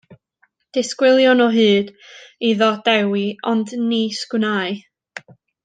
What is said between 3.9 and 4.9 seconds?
nis gwnâi.